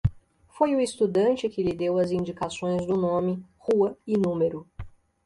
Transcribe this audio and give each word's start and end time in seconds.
Foi 0.49 0.73
o 0.73 0.81
estudante 0.81 1.47
que 1.47 1.61
lhe 1.61 1.75
deu 1.75 1.99
as 1.99 2.09
indicações 2.09 2.87
do 2.87 2.97
nome, 2.97 3.45
rua 3.59 3.95
e 4.07 4.17
número. 4.17 4.67